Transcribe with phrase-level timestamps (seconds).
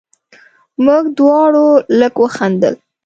[0.85, 1.67] موږ دواړو
[1.99, 2.75] لږ وخندل.